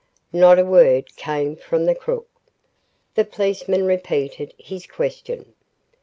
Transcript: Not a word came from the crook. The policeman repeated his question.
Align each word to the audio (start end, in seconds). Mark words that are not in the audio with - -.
Not 0.33 0.57
a 0.57 0.65
word 0.65 1.15
came 1.15 1.55
from 1.55 1.85
the 1.85 1.93
crook. 1.93 2.27
The 3.13 3.23
policeman 3.23 3.85
repeated 3.85 4.51
his 4.57 4.87
question. 4.87 5.53